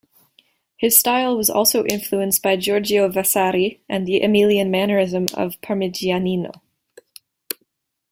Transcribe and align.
His 0.77 0.97
style 0.97 1.37
was 1.37 1.47
also 1.47 1.85
influenced 1.85 2.41
by 2.41 2.55
Giorgio 2.55 3.07
Vasari 3.07 3.81
and 3.87 4.07
the 4.07 4.23
Emilian 4.23 4.71
mannerism 4.71 5.27
of 5.35 5.61
Parmigianino. 5.61 6.59